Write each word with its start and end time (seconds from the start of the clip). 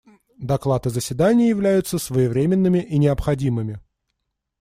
Доклад 0.39 0.87
и 0.87 0.89
заседание 0.89 1.47
являются 1.49 1.99
своевременными 1.99 2.79
и 2.79 2.97
необходимыми. 2.97 3.79